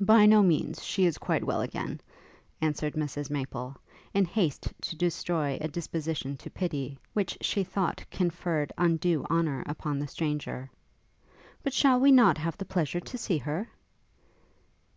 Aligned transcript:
'By 0.00 0.26
no 0.26 0.42
means. 0.42 0.82
She 0.82 1.06
is 1.06 1.16
quite 1.16 1.44
well 1.44 1.60
again,' 1.60 2.00
answered 2.60 2.94
Mrs 2.94 3.30
Maple, 3.30 3.76
in 4.12 4.24
haste 4.24 4.72
to 4.80 4.96
destroy 4.96 5.58
a 5.60 5.68
disposition 5.68 6.36
to 6.38 6.50
pity, 6.50 6.98
which 7.12 7.38
she 7.40 7.62
thought 7.62 8.04
conferred 8.10 8.72
undue 8.76 9.24
honour 9.30 9.62
upon 9.66 10.00
the 10.00 10.08
stranger. 10.08 10.72
'But 11.62 11.72
shall 11.72 12.00
we 12.00 12.10
not 12.10 12.36
have 12.38 12.56
the 12.58 12.64
pleasure 12.64 12.98
to 12.98 13.16
see 13.16 13.38
her?' 13.38 13.68